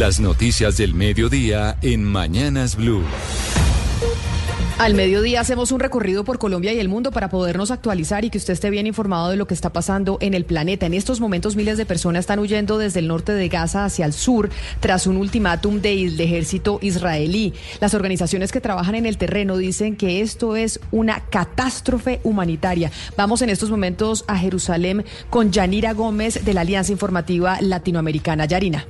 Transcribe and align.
Las 0.00 0.18
noticias 0.18 0.78
del 0.78 0.94
mediodía 0.94 1.76
en 1.82 2.04
Mañanas 2.04 2.74
Blue. 2.74 3.02
Al 4.78 4.94
mediodía 4.94 5.42
hacemos 5.42 5.72
un 5.72 5.80
recorrido 5.80 6.24
por 6.24 6.38
Colombia 6.38 6.72
y 6.72 6.78
el 6.78 6.88
mundo 6.88 7.10
para 7.10 7.28
podernos 7.28 7.70
actualizar 7.70 8.24
y 8.24 8.30
que 8.30 8.38
usted 8.38 8.54
esté 8.54 8.70
bien 8.70 8.86
informado 8.86 9.28
de 9.28 9.36
lo 9.36 9.46
que 9.46 9.52
está 9.52 9.74
pasando 9.74 10.16
en 10.22 10.32
el 10.32 10.46
planeta. 10.46 10.86
En 10.86 10.94
estos 10.94 11.20
momentos 11.20 11.54
miles 11.54 11.76
de 11.76 11.84
personas 11.84 12.20
están 12.20 12.38
huyendo 12.38 12.78
desde 12.78 13.00
el 13.00 13.08
norte 13.08 13.34
de 13.34 13.46
Gaza 13.50 13.84
hacia 13.84 14.06
el 14.06 14.14
sur 14.14 14.48
tras 14.80 15.06
un 15.06 15.18
ultimátum 15.18 15.82
del 15.82 16.18
ejército 16.18 16.78
israelí. 16.80 17.52
Las 17.78 17.92
organizaciones 17.92 18.52
que 18.52 18.62
trabajan 18.62 18.94
en 18.94 19.04
el 19.04 19.18
terreno 19.18 19.58
dicen 19.58 19.96
que 19.96 20.22
esto 20.22 20.56
es 20.56 20.80
una 20.92 21.26
catástrofe 21.28 22.20
humanitaria. 22.22 22.90
Vamos 23.18 23.42
en 23.42 23.50
estos 23.50 23.70
momentos 23.70 24.24
a 24.28 24.38
Jerusalén 24.38 25.04
con 25.28 25.52
Yanira 25.52 25.92
Gómez 25.92 26.42
de 26.42 26.54
la 26.54 26.62
Alianza 26.62 26.90
Informativa 26.90 27.58
Latinoamericana. 27.60 28.46
Yarina. 28.46 28.86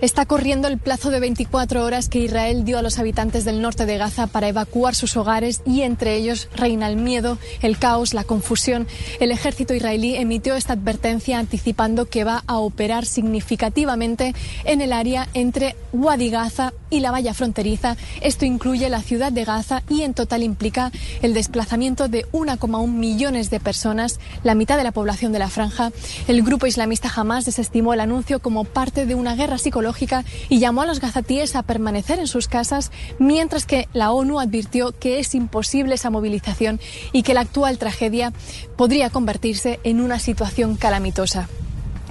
Está 0.00 0.26
corriendo 0.26 0.68
el 0.68 0.78
plazo 0.78 1.10
de 1.10 1.20
24 1.20 1.84
horas 1.84 2.08
que 2.08 2.18
Israel 2.18 2.64
dio 2.64 2.78
a 2.78 2.82
los 2.82 2.98
habitantes 2.98 3.44
del 3.44 3.62
norte 3.62 3.86
de 3.86 3.98
Gaza 3.98 4.26
para 4.26 4.48
evacuar 4.48 4.94
sus 4.94 5.16
hogares 5.16 5.62
y 5.64 5.82
entre 5.82 6.16
ellos 6.16 6.48
reina 6.54 6.88
el 6.88 6.96
miedo, 6.96 7.38
el 7.62 7.78
caos, 7.78 8.14
la 8.14 8.24
confusión. 8.24 8.86
El 9.20 9.30
ejército 9.30 9.74
israelí 9.74 10.16
emitió 10.16 10.54
esta 10.54 10.74
advertencia 10.74 11.38
anticipando 11.38 12.06
que 12.06 12.24
va 12.24 12.44
a 12.46 12.58
operar 12.58 13.06
significativamente 13.06 14.34
en 14.64 14.80
el 14.80 14.92
área 14.92 15.28
entre 15.34 15.76
Wadi 15.92 16.30
Gaza 16.30 16.72
y 16.94 17.00
la 17.00 17.10
valla 17.10 17.34
fronteriza. 17.34 17.96
Esto 18.20 18.44
incluye 18.44 18.88
la 18.88 19.02
ciudad 19.02 19.32
de 19.32 19.44
Gaza 19.44 19.82
y 19.88 20.02
en 20.02 20.14
total 20.14 20.44
implica 20.44 20.92
el 21.22 21.34
desplazamiento 21.34 22.08
de 22.08 22.24
1,1 22.30 22.86
millones 22.86 23.50
de 23.50 23.58
personas, 23.58 24.20
la 24.44 24.54
mitad 24.54 24.76
de 24.76 24.84
la 24.84 24.92
población 24.92 25.32
de 25.32 25.40
la 25.40 25.48
franja. 25.48 25.90
El 26.28 26.42
grupo 26.42 26.66
islamista 26.66 27.10
Hamas 27.14 27.44
desestimó 27.44 27.94
el 27.94 28.00
anuncio 28.00 28.38
como 28.38 28.64
parte 28.64 29.06
de 29.06 29.16
una 29.16 29.34
guerra 29.34 29.58
psicológica 29.58 30.24
y 30.48 30.60
llamó 30.60 30.82
a 30.82 30.86
los 30.86 31.00
gazatíes 31.00 31.56
a 31.56 31.62
permanecer 31.62 32.20
en 32.20 32.28
sus 32.28 32.46
casas, 32.46 32.92
mientras 33.18 33.66
que 33.66 33.88
la 33.92 34.12
ONU 34.12 34.38
advirtió 34.38 34.92
que 34.92 35.18
es 35.18 35.34
imposible 35.34 35.96
esa 35.96 36.10
movilización 36.10 36.80
y 37.12 37.24
que 37.24 37.34
la 37.34 37.40
actual 37.40 37.78
tragedia 37.78 38.32
podría 38.76 39.10
convertirse 39.10 39.80
en 39.82 40.00
una 40.00 40.20
situación 40.20 40.76
calamitosa. 40.76 41.48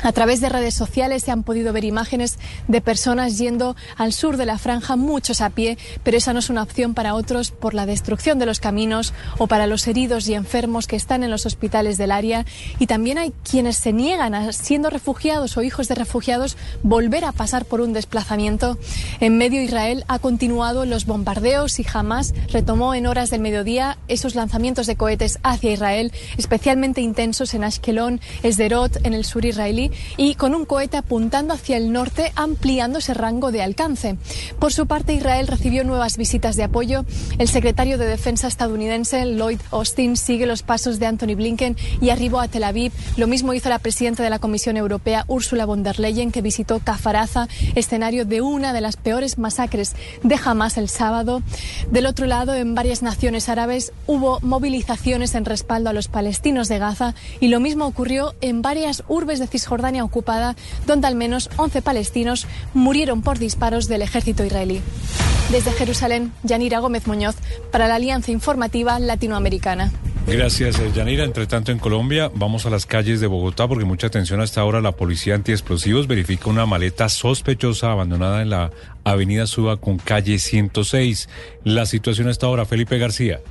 A 0.04 0.12
través 0.12 0.42
de 0.42 0.50
redes 0.50 0.74
sociales 0.74 1.24
se 1.24 1.32
han 1.32 1.44
podido 1.44 1.72
ver 1.72 1.86
imágenes 1.86 2.38
de 2.68 2.82
personas 2.82 3.38
yendo 3.38 3.78
al 3.96 4.12
sur 4.12 4.36
de 4.36 4.46
la 4.46 4.58
franja, 4.58 4.98
muchos 4.98 5.40
a 5.40 5.50
pie, 5.50 5.78
pero 6.04 6.18
esa 6.18 6.34
no 6.34 6.40
es 6.40 6.50
una 6.50 6.62
opción 6.62 6.94
para 6.94 7.16
otros 7.16 7.52
por 7.52 7.74
la 7.74 7.86
destrucción 7.86 8.38
de 8.38 8.46
los 8.46 8.60
caminos 8.60 9.14
o 9.38 9.48
para 9.48 9.66
los 9.66 9.88
heridos 9.88 10.28
y 10.28 10.34
enfermos 10.34 10.88
que 10.88 10.98
están 10.98 11.24
en 11.24 11.32
los 11.32 11.46
hospitales 11.46 11.98
del 11.98 12.12
área. 12.12 12.46
Y 12.80 12.88
también 12.88 13.18
hay 13.18 13.32
quienes 13.50 13.78
se 13.78 13.94
niegan 13.94 14.36
a, 14.36 14.52
siendo 14.52 14.90
refugiados 14.90 15.56
o 15.56 15.64
hijos 15.64 15.88
de 15.88 15.96
refugiados, 15.96 16.58
volver 16.84 17.24
a 17.24 17.32
pasar 17.32 17.64
por 17.64 17.80
un 17.80 17.94
desplazamiento. 17.94 18.78
En 19.22 19.38
medio 19.38 19.62
Israel 19.62 20.04
ha 20.10 20.20
continuado 20.20 20.86
los 20.86 21.06
bombardeos 21.06 21.80
y 21.80 21.86
jamás 21.86 22.34
retomó 22.52 22.94
en 22.94 23.08
horas 23.08 23.30
del 23.30 23.40
mediodía 23.40 23.98
esos 24.10 24.36
lanzamientos 24.36 24.86
de 24.86 24.98
cohetes 24.98 25.40
hacia 25.44 25.72
Israel, 25.72 26.12
especialmente 26.38 27.00
intensos 27.00 27.54
en 27.54 27.64
Ashkelon, 27.64 28.20
Esderot, 28.44 28.98
en 29.06 29.14
el 29.14 29.24
sur 29.24 29.46
israelí 29.46 29.93
y 30.18 30.36
con 30.36 30.56
un 30.56 30.66
cohete 30.66 30.98
apuntando 30.98 31.54
hacia 31.54 31.78
el 31.78 31.92
norte, 31.92 32.32
ampliando 32.36 33.00
ese 33.00 33.14
rango 33.14 33.52
de 33.52 33.62
alcance. 33.62 34.18
Por 34.60 34.74
su 34.74 34.88
parte, 34.88 35.14
Israel 35.14 35.48
recibió 35.48 35.84
nuevas 35.84 36.18
visitas 36.18 36.56
de 36.56 36.64
apoyo. 36.64 37.06
El 37.38 37.48
secretario 37.48 37.98
de 37.98 38.06
Defensa 38.06 38.48
estadounidense, 38.48 39.26
Lloyd 39.26 39.60
Austin, 39.72 40.18
sigue 40.18 40.46
los 40.46 40.64
pasos 40.64 41.00
de 41.00 41.06
Anthony 41.06 41.36
Blinken 41.36 41.78
y 42.02 42.10
arribó 42.10 42.40
a 42.40 42.48
Tel 42.48 42.64
Aviv. 42.64 42.92
Lo 43.18 43.28
mismo 43.28 43.54
hizo 43.54 43.70
la 43.70 43.80
presidenta 43.80 44.24
de 44.24 44.30
la 44.30 44.40
Comisión 44.40 44.78
Europea, 44.78 45.26
Ursula 45.28 45.66
von 45.66 45.84
der 45.84 46.00
Leyen, 46.00 46.32
que 46.32 46.42
visitó 46.42 46.80
Kafaraza, 46.80 47.48
escenario 47.76 48.26
de 48.26 48.42
una 48.42 48.74
de 48.74 48.82
las 48.82 48.96
peores 48.96 49.38
masacres 49.38 49.96
de 50.24 50.40
Hamas 50.44 50.78
el 50.78 50.90
sábado. 50.90 51.42
Del 51.92 52.06
otro 52.06 52.26
lado, 52.26 52.56
en 52.56 52.76
varias 52.76 53.02
naciones 53.04 53.50
árabes 53.50 53.94
hubo 54.08 54.40
movilizaciones 54.42 55.36
en 55.36 55.46
respaldo 55.46 55.90
a 55.90 55.94
los 55.94 56.08
palestinos 56.08 56.68
de 56.68 56.80
Gaza 56.80 57.16
y 57.40 57.48
lo 57.50 57.60
mismo 57.60 57.86
ocurrió 57.86 58.34
en 58.42 58.62
varias 58.62 59.04
urbes 59.08 59.40
de 59.40 59.48
Cisjordania 59.48 59.83
ocupada, 60.04 60.56
donde 60.88 61.08
al 61.08 61.16
menos 61.16 61.50
11 61.58 61.82
palestinos 61.82 62.48
murieron 62.74 63.22
por 63.22 63.40
disparos 63.40 63.88
del 63.88 64.02
ejército 64.02 64.46
israelí. 64.46 64.82
Desde 65.52 65.72
Jerusalén, 65.72 66.32
Yanira 66.44 66.80
Gómez 66.80 67.06
Muñoz, 67.06 67.36
para 67.72 67.88
la 67.88 67.96
Alianza 67.96 68.32
Informativa 68.32 68.98
Latinoamericana. 69.00 69.92
Gracias, 70.26 70.80
eh, 70.80 70.90
Yanira. 70.96 71.26
Entre 71.26 71.46
tanto, 71.48 71.72
en 71.72 71.80
Colombia, 71.80 72.32
vamos 72.34 72.66
a 72.66 72.70
las 72.70 72.86
calles 72.86 73.20
de 73.20 73.28
Bogotá 73.28 73.68
porque 73.68 73.84
mucha 73.84 74.08
atención 74.08 74.40
hasta 74.40 74.62
ahora. 74.62 74.80
La 74.80 74.94
policía 74.94 75.36
antiexplosivos 75.36 76.08
verifica 76.08 76.50
una 76.50 76.66
maleta 76.66 77.10
sospechosa 77.10 77.92
abandonada 77.92 78.42
en 78.42 78.50
la 78.50 78.72
avenida 79.04 79.46
Suba 79.48 79.78
con 79.78 79.98
calle 79.98 80.40
106. 80.40 81.28
La 81.66 81.86
situación 81.86 82.30
hasta 82.30 82.48
ahora, 82.48 82.66
Felipe 82.66 82.98
García. 82.98 83.42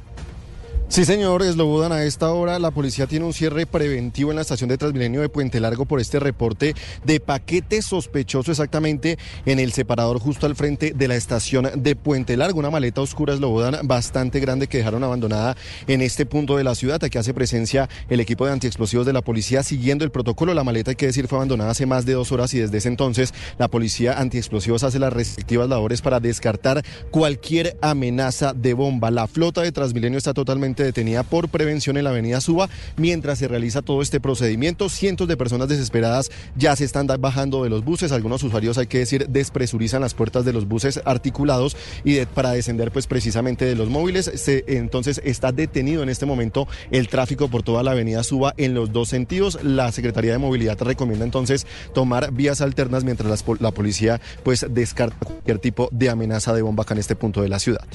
Sí, 0.92 1.06
señor, 1.06 1.42
Eslobodan, 1.42 1.90
a 1.90 2.04
esta 2.04 2.30
hora 2.34 2.58
la 2.58 2.70
policía 2.70 3.06
tiene 3.06 3.24
un 3.24 3.32
cierre 3.32 3.64
preventivo 3.64 4.28
en 4.28 4.36
la 4.36 4.42
estación 4.42 4.68
de 4.68 4.76
Transmilenio 4.76 5.22
de 5.22 5.30
Puente 5.30 5.58
Largo 5.58 5.86
por 5.86 6.00
este 6.00 6.20
reporte 6.20 6.74
de 7.02 7.18
paquete 7.18 7.80
sospechoso 7.80 8.50
exactamente 8.50 9.16
en 9.46 9.58
el 9.58 9.72
separador 9.72 10.18
justo 10.18 10.44
al 10.44 10.54
frente 10.54 10.92
de 10.94 11.08
la 11.08 11.16
estación 11.16 11.70
de 11.76 11.96
Puente 11.96 12.36
Largo. 12.36 12.58
Una 12.58 12.68
maleta 12.68 13.00
oscura, 13.00 13.32
Eslobodan, 13.32 13.88
bastante 13.88 14.38
grande 14.38 14.66
que 14.66 14.76
dejaron 14.76 15.02
abandonada 15.02 15.56
en 15.86 16.02
este 16.02 16.26
punto 16.26 16.58
de 16.58 16.64
la 16.64 16.74
ciudad. 16.74 17.02
Aquí 17.02 17.16
hace 17.16 17.32
presencia 17.32 17.88
el 18.10 18.20
equipo 18.20 18.44
de 18.44 18.52
antiexplosivos 18.52 19.06
de 19.06 19.14
la 19.14 19.22
policía 19.22 19.62
siguiendo 19.62 20.04
el 20.04 20.10
protocolo. 20.10 20.52
La 20.52 20.62
maleta, 20.62 20.90
hay 20.90 20.96
que 20.96 21.06
decir, 21.06 21.26
fue 21.26 21.38
abandonada 21.38 21.70
hace 21.70 21.86
más 21.86 22.04
de 22.04 22.12
dos 22.12 22.32
horas 22.32 22.52
y 22.52 22.58
desde 22.58 22.76
ese 22.76 22.88
entonces 22.88 23.32
la 23.56 23.68
policía 23.68 24.20
antiexplosivos 24.20 24.84
hace 24.84 24.98
las 24.98 25.14
restrictivas 25.14 25.70
labores 25.70 26.02
para 26.02 26.20
descartar 26.20 26.84
cualquier 27.10 27.78
amenaza 27.80 28.52
de 28.52 28.74
bomba. 28.74 29.10
La 29.10 29.26
flota 29.26 29.62
de 29.62 29.72
Transmilenio 29.72 30.18
está 30.18 30.34
totalmente 30.34 30.81
detenida 30.82 31.22
por 31.22 31.48
prevención 31.48 31.96
en 31.96 32.04
la 32.04 32.10
avenida 32.10 32.40
Suba. 32.40 32.68
Mientras 32.96 33.38
se 33.38 33.48
realiza 33.48 33.82
todo 33.82 34.02
este 34.02 34.20
procedimiento, 34.20 34.88
cientos 34.88 35.28
de 35.28 35.36
personas 35.36 35.68
desesperadas 35.68 36.30
ya 36.56 36.76
se 36.76 36.84
están 36.84 37.06
bajando 37.06 37.64
de 37.64 37.70
los 37.70 37.84
buses. 37.84 38.12
Algunos 38.12 38.42
usuarios, 38.42 38.78
hay 38.78 38.86
que 38.86 38.98
decir, 38.98 39.26
despresurizan 39.28 40.00
las 40.00 40.14
puertas 40.14 40.44
de 40.44 40.52
los 40.52 40.66
buses 40.66 41.00
articulados 41.04 41.76
y 42.04 42.24
para 42.26 42.52
descender 42.52 42.90
pues 42.90 43.06
precisamente 43.06 43.64
de 43.64 43.74
los 43.74 43.88
móviles. 43.88 44.30
Se, 44.34 44.64
entonces 44.66 45.20
está 45.24 45.52
detenido 45.52 46.02
en 46.02 46.08
este 46.08 46.26
momento 46.26 46.68
el 46.90 47.08
tráfico 47.08 47.48
por 47.48 47.62
toda 47.62 47.82
la 47.82 47.92
avenida 47.92 48.22
Suba 48.22 48.54
en 48.56 48.74
los 48.74 48.92
dos 48.92 49.08
sentidos. 49.08 49.58
La 49.62 49.92
Secretaría 49.92 50.32
de 50.32 50.38
Movilidad 50.38 50.80
recomienda 50.80 51.24
entonces 51.24 51.66
tomar 51.94 52.32
vías 52.32 52.60
alternas 52.60 53.04
mientras 53.04 53.44
la, 53.60 53.70
policía 53.70 54.20
pues 54.42 54.66
descarta 54.70 55.16
cualquier 55.24 55.58
tipo 55.58 55.88
de 55.92 56.10
amenaza 56.10 56.54
de 56.54 56.62
bomba 56.62 56.82
acá 56.82 56.94
en 56.94 57.00
este 57.00 57.16
punto 57.16 57.42
de 57.42 57.48
la 57.48 57.58
ciudad. 57.58 57.86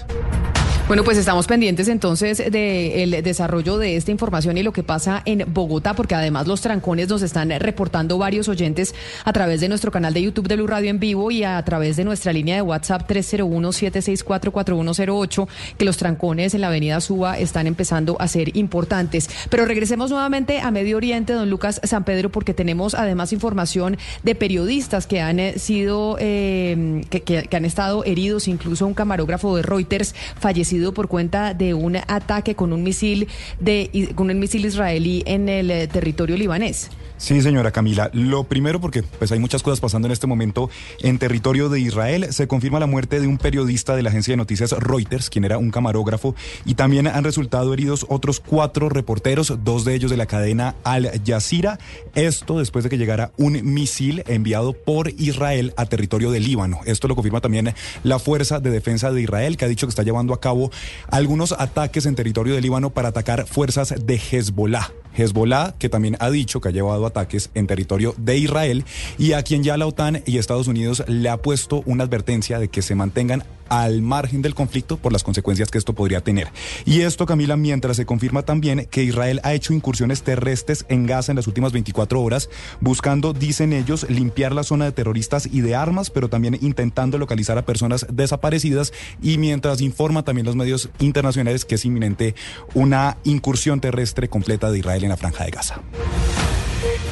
Bueno, 0.88 1.04
pues 1.04 1.18
estamos 1.18 1.48
pendientes 1.48 1.90
entonces 1.90 2.38
del 2.38 3.22
desarrollo 3.22 3.78
de 3.78 3.98
esta 3.98 4.12
información 4.12 4.58
y 4.58 4.64
lo 4.64 4.72
que 4.72 4.84
pasa 4.84 5.22
en 5.26 5.44
Bogotá, 5.54 5.94
porque 5.96 6.16
además 6.16 6.48
los 6.48 6.62
trancones 6.62 7.10
nos 7.10 7.24
están 7.24 7.50
reportando 7.60 8.18
varios 8.18 8.48
oyentes 8.48 8.96
a 9.26 9.34
través 9.34 9.60
de 9.60 9.68
nuestro 9.68 9.92
canal 9.92 10.14
de 10.14 10.22
YouTube 10.22 10.48
de 10.48 10.56
Blue 10.56 10.66
Radio 10.66 10.90
en 10.90 10.98
vivo 10.98 11.30
y 11.30 11.44
a 11.44 11.62
través 11.66 11.98
de 11.98 12.06
nuestra 12.06 12.32
línea 12.32 12.56
de 12.56 12.62
WhatsApp 12.62 13.02
301-764-4108, 13.12 15.48
que 15.78 15.84
los 15.84 15.98
trancones 15.98 16.54
en 16.54 16.62
la 16.62 16.68
avenida 16.68 17.02
Suba 17.02 17.38
están 17.38 17.68
empezando 17.68 18.16
a 18.22 18.30
ser 18.30 18.56
importantes. 18.56 19.30
Pero 19.50 19.66
regresemos 19.66 20.10
nuevamente 20.10 20.62
a 20.62 20.72
Medio 20.72 20.96
Oriente, 20.96 21.34
don 21.34 21.50
Lucas 21.50 21.82
San 21.84 22.06
Pedro, 22.06 22.32
porque 22.32 22.54
tenemos 22.54 22.96
además 22.96 23.34
información 23.34 23.98
de 24.24 24.36
periodistas 24.36 25.06
que 25.06 25.20
han 25.20 25.42
eh, 25.42 25.60
sido, 25.60 26.16
eh, 26.22 27.02
que 27.10 27.50
han 27.52 27.66
estado 27.66 28.06
heridos, 28.06 28.48
incluso 28.48 28.88
un 28.88 28.94
camarógrafo 28.94 29.58
de 29.58 29.64
Reuters 29.64 30.16
fallecido 30.40 30.77
por 30.94 31.08
cuenta 31.08 31.54
de 31.54 31.74
un 31.74 31.96
ataque 31.96 32.56
con 32.56 32.74
un 32.74 32.84
misil 32.84 33.28
de 33.60 34.12
con 34.16 34.30
un 34.30 34.40
misil 34.40 34.66
israelí 34.66 35.24
en 35.26 35.50
el 35.50 35.72
eh, 35.72 35.88
territorio 35.88 36.38
libanés. 36.38 36.90
Sí, 37.18 37.42
señora 37.42 37.72
Camila. 37.72 38.12
Lo 38.14 38.44
primero, 38.44 38.80
porque 38.80 39.02
pues 39.02 39.32
hay 39.32 39.40
muchas 39.40 39.64
cosas 39.64 39.80
pasando 39.80 40.08
en 40.08 40.12
este 40.12 40.28
momento 40.28 40.70
en 41.02 41.18
territorio 41.18 41.68
de 41.68 41.80
Israel, 41.80 42.28
se 42.32 42.48
confirma 42.48 42.80
la 42.80 42.86
muerte 42.86 43.20
de 43.20 43.26
un 43.26 43.40
periodista 43.40 43.96
de 43.96 44.04
la 44.04 44.10
agencia 44.10 44.34
de 44.34 44.38
noticias 44.38 44.72
Reuters, 44.72 45.32
quien 45.32 45.44
era 45.44 45.58
un 45.58 45.72
camarógrafo, 45.72 46.36
y 46.64 46.76
también 46.76 47.08
han 47.08 47.24
resultado 47.24 47.74
heridos 47.74 48.06
otros 48.08 48.40
cuatro 48.40 48.90
reporteros, 48.90 49.52
dos 49.64 49.84
de 49.84 49.96
ellos 49.96 50.12
de 50.12 50.18
la 50.18 50.28
cadena 50.28 50.76
Al 50.84 51.10
Jazeera. 51.26 51.80
Esto 52.14 52.60
después 52.60 52.84
de 52.84 52.92
que 52.92 53.00
llegara 53.00 53.32
un 53.38 53.74
misil 53.74 54.24
enviado 54.28 54.74
por 54.74 55.10
Israel 55.10 55.74
a 55.76 55.88
territorio 55.88 56.30
de 56.30 56.40
Líbano. 56.40 56.82
Esto 56.86 57.08
lo 57.08 57.16
confirma 57.16 57.42
también 57.42 57.74
la 58.04 58.20
Fuerza 58.20 58.60
de 58.60 58.70
Defensa 58.70 59.12
de 59.12 59.24
Israel, 59.24 59.58
que 59.58 59.66
ha 59.66 59.68
dicho 59.68 59.88
que 59.88 59.92
está 59.92 60.04
llevando 60.04 60.36
a 60.36 60.40
cabo 60.40 60.72
algunos 61.10 61.52
ataques 61.54 62.06
en 62.06 62.14
territorio 62.14 62.54
de 62.54 62.62
Líbano 62.62 62.92
para 62.92 63.10
atacar 63.10 63.48
fuerzas 63.48 63.96
de 64.06 64.22
Hezbollah. 64.32 64.92
Hezbollah, 65.18 65.76
que 65.80 65.90
también 65.90 66.18
ha 66.20 66.30
dicho 66.30 66.62
que 66.62 66.70
ha 66.70 66.72
llevado 66.72 67.06
ataques 67.06 67.50
en 67.54 67.68
territorio 67.68 68.14
de 68.18 68.38
Israel 68.38 68.86
y 69.18 69.34
a 69.34 69.44
quien 69.44 69.64
ya 69.64 69.78
la 69.78 69.88
OTAN 69.88 70.22
y 70.26 70.38
Estados 70.38 70.68
Unidos 70.68 71.04
le 71.08 71.30
ha 71.30 71.38
puesto 71.38 71.84
una 71.86 72.04
advertencia 72.04 72.60
de 72.60 72.68
que 72.68 72.82
se 72.82 72.96
mantengan 72.96 73.44
al 73.70 74.02
margen 74.02 74.42
del 74.42 74.56
conflicto 74.56 74.98
por 74.98 75.12
las 75.12 75.24
consecuencias 75.24 75.72
que 75.72 75.78
esto 75.78 75.94
podría 75.94 76.22
tener. 76.22 76.48
Y 76.86 77.02
esto, 77.02 77.26
Camila, 77.26 77.58
mientras 77.58 77.98
se 77.98 78.06
confirma 78.06 78.44
también 78.44 78.88
que 78.90 79.04
Israel 79.04 79.42
ha 79.44 79.54
hecho 79.54 79.74
incursiones 79.74 80.24
terrestres 80.24 80.86
en 80.90 81.06
Gaza 81.06 81.32
en 81.32 81.36
las 81.36 81.48
últimas 81.48 81.72
24 81.72 82.22
horas, 82.22 82.50
buscando, 82.80 83.34
dicen 83.34 83.74
ellos, 83.74 84.10
limpiar 84.10 84.54
la 84.54 84.64
zona 84.64 84.86
de 84.86 84.92
terroristas 84.92 85.48
y 85.52 85.62
de 85.62 85.76
armas, 85.76 86.10
pero 86.10 86.30
también 86.30 86.58
intentando 86.62 87.18
localizar 87.18 87.58
a 87.58 87.66
personas 87.66 88.06
desaparecidas 88.12 88.94
y 89.22 89.38
mientras 89.38 89.82
informa 89.82 90.24
también 90.24 90.46
los 90.46 90.56
medios 90.56 90.90
internacionales 91.00 91.66
que 91.66 91.76
es 91.76 91.86
inminente 91.86 92.36
una 92.74 93.18
incursión 93.24 93.80
terrestre 93.80 94.30
completa 94.30 94.72
de 94.72 94.80
Israel 94.80 95.04
en 95.04 95.10
la 95.10 95.18
franja 95.18 95.46
de 95.46 95.52
Gaza. 95.52 95.82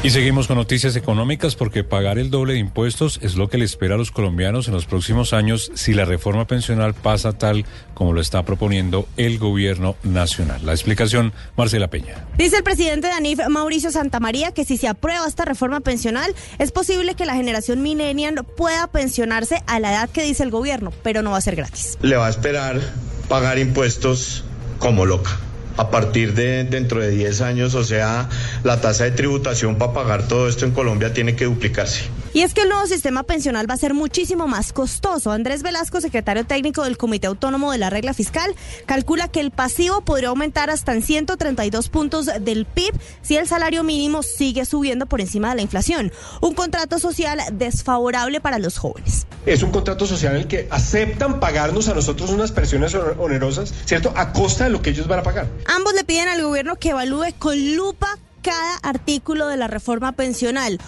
Y 0.05 0.11
seguimos 0.11 0.45
con 0.45 0.57
noticias 0.57 0.95
económicas 0.95 1.55
porque 1.55 1.83
pagar 1.83 2.19
el 2.19 2.29
doble 2.29 2.53
de 2.53 2.59
impuestos 2.59 3.19
es 3.23 3.33
lo 3.37 3.49
que 3.49 3.57
le 3.57 3.65
espera 3.65 3.95
a 3.95 3.97
los 3.97 4.11
colombianos 4.11 4.67
en 4.67 4.75
los 4.75 4.85
próximos 4.85 5.33
años 5.33 5.71
si 5.73 5.95
la 5.95 6.05
reforma 6.05 6.45
pensional 6.45 6.93
pasa 6.93 7.33
tal 7.33 7.65
como 7.95 8.13
lo 8.13 8.21
está 8.21 8.43
proponiendo 8.43 9.07
el 9.17 9.39
gobierno 9.39 9.95
nacional. 10.03 10.63
La 10.63 10.73
explicación, 10.73 11.33
Marcela 11.57 11.87
Peña. 11.87 12.23
Dice 12.37 12.57
el 12.57 12.63
presidente 12.63 13.07
de 13.07 13.13
ANIF, 13.13 13.39
Mauricio 13.49 13.89
Santamaría, 13.89 14.51
que 14.51 14.63
si 14.63 14.77
se 14.77 14.87
aprueba 14.87 15.27
esta 15.27 15.43
reforma 15.43 15.79
pensional, 15.79 16.35
es 16.59 16.71
posible 16.71 17.15
que 17.15 17.25
la 17.25 17.33
generación 17.33 17.81
millennial 17.81 18.45
pueda 18.55 18.85
pensionarse 18.85 19.63
a 19.65 19.79
la 19.79 19.91
edad 19.91 20.09
que 20.11 20.21
dice 20.21 20.43
el 20.43 20.51
gobierno, 20.51 20.93
pero 21.01 21.23
no 21.23 21.31
va 21.31 21.37
a 21.37 21.41
ser 21.41 21.55
gratis. 21.55 21.97
Le 22.03 22.15
va 22.15 22.27
a 22.27 22.29
esperar 22.29 22.79
pagar 23.27 23.57
impuestos 23.57 24.43
como 24.77 25.07
loca 25.07 25.39
a 25.77 25.89
partir 25.89 26.33
de 26.33 26.63
dentro 26.63 27.01
de 27.01 27.09
10 27.09 27.41
años, 27.41 27.75
o 27.75 27.83
sea, 27.83 28.29
la 28.63 28.81
tasa 28.81 29.03
de 29.03 29.11
tributación 29.11 29.77
para 29.77 29.93
pagar 29.93 30.27
todo 30.27 30.47
esto 30.47 30.65
en 30.65 30.71
Colombia 30.71 31.13
tiene 31.13 31.35
que 31.35 31.45
duplicarse. 31.45 32.09
Y 32.35 32.41
es 32.41 32.53
que 32.53 32.63
el 32.63 32.67
nuevo 32.67 32.85
sistema 32.85 33.23
pensional 33.23 33.69
va 33.69 33.75
a 33.75 33.77
ser 33.77 33.93
muchísimo 33.93 34.45
más 34.45 34.73
costoso. 34.73 35.31
Andrés 35.31 35.63
Velasco, 35.63 36.01
secretario 36.01 36.45
técnico 36.45 36.83
del 36.83 36.97
Comité 36.97 37.27
Autónomo 37.27 37.71
de 37.71 37.77
la 37.77 37.89
Regla 37.89 38.13
Fiscal, 38.13 38.53
calcula 38.85 39.29
que 39.29 39.39
el 39.39 39.51
pasivo 39.51 40.01
podría 40.01 40.27
aumentar 40.27 40.69
hasta 40.69 40.91
en 40.91 41.01
132 41.01 41.87
puntos 41.87 42.29
del 42.41 42.65
PIB 42.65 42.93
si 43.21 43.37
el 43.37 43.47
salario 43.47 43.85
mínimo 43.85 44.21
sigue 44.21 44.65
subiendo 44.65 45.05
por 45.05 45.21
encima 45.21 45.47
de 45.51 45.55
la 45.55 45.61
inflación. 45.61 46.11
Un 46.41 46.55
contrato 46.55 46.99
social 46.99 47.39
desfavorable 47.53 48.41
para 48.41 48.59
los 48.59 48.79
jóvenes. 48.79 49.27
Es 49.45 49.63
un 49.63 49.71
contrato 49.71 50.05
social 50.05 50.33
en 50.35 50.41
el 50.41 50.47
que 50.47 50.67
aceptan 50.71 51.39
pagarnos 51.39 51.87
a 51.87 51.93
nosotros 51.93 52.31
unas 52.31 52.51
presiones 52.51 52.93
onerosas, 52.95 53.73
¿cierto? 53.85 54.11
A 54.13 54.33
costa 54.33 54.65
de 54.65 54.71
lo 54.71 54.81
que 54.81 54.89
ellos 54.89 55.07
van 55.07 55.19
a 55.19 55.23
pagar. 55.23 55.47
Ambos 55.73 55.93
le 55.93 56.03
piden 56.03 56.27
al 56.27 56.43
gobierno 56.43 56.75
que 56.75 56.89
evalúe 56.89 57.27
con 57.39 57.77
lupa 57.77 58.09
cada 58.41 58.75
artículo 58.83 59.47
de 59.47 59.55
la 59.55 59.67
reforma 59.67 60.11
pensional 60.11 60.81